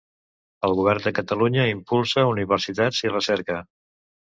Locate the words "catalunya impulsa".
1.17-2.25